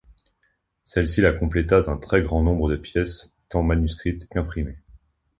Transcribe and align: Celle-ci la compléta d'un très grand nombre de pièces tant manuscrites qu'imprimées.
Celle-ci 0.83 1.21
la 1.21 1.31
compléta 1.31 1.81
d'un 1.81 1.95
très 1.97 2.23
grand 2.23 2.41
nombre 2.41 2.67
de 2.71 2.75
pièces 2.75 3.35
tant 3.49 3.61
manuscrites 3.61 4.27
qu'imprimées. 4.29 4.79